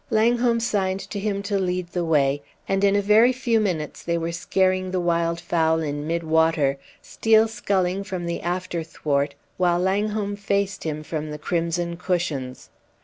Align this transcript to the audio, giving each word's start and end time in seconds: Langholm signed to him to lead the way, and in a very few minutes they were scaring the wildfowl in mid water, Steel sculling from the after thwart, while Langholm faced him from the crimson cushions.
Langholm 0.09 0.59
signed 0.59 0.99
to 1.11 1.19
him 1.19 1.43
to 1.43 1.59
lead 1.59 1.89
the 1.89 2.03
way, 2.03 2.41
and 2.67 2.83
in 2.83 2.95
a 2.95 3.03
very 3.03 3.31
few 3.31 3.59
minutes 3.59 4.01
they 4.01 4.17
were 4.17 4.31
scaring 4.31 4.89
the 4.89 4.99
wildfowl 4.99 5.79
in 5.87 6.07
mid 6.07 6.23
water, 6.23 6.79
Steel 7.03 7.47
sculling 7.47 8.03
from 8.03 8.25
the 8.25 8.41
after 8.41 8.81
thwart, 8.81 9.35
while 9.57 9.77
Langholm 9.77 10.35
faced 10.35 10.85
him 10.85 11.03
from 11.03 11.29
the 11.29 11.37
crimson 11.37 11.97
cushions. 11.97 12.71